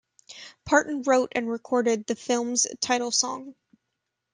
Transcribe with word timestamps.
Parton 0.65 1.03
wrote 1.03 1.31
and 1.35 1.47
recorded 1.47 2.07
the 2.07 2.15
film's 2.15 2.65
title 2.81 3.11
song. 3.11 3.53